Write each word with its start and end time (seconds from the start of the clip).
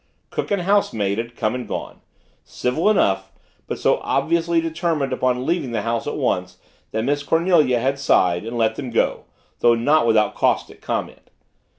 Cook 0.31 0.49
and 0.49 0.63
housemaid 0.63 1.19
had 1.19 1.35
come 1.35 1.53
and 1.53 1.67
gone 1.67 2.01
civil 2.43 2.89
enough, 2.89 3.31
but 3.67 3.77
so 3.77 3.99
obviously 4.01 4.59
determined 4.59 5.13
upon 5.13 5.45
leaving 5.45 5.73
the 5.73 5.83
house 5.83 6.07
at 6.07 6.15
once 6.17 6.57
that 6.89 7.03
Miss 7.05 7.21
Cornelia 7.21 7.79
had 7.79 7.99
sighed 7.99 8.43
and 8.43 8.57
let 8.57 8.77
them 8.77 8.89
go, 8.89 9.25
though 9.59 9.75
not 9.75 10.07
without 10.07 10.33
caustic 10.33 10.81
comment. 10.81 11.29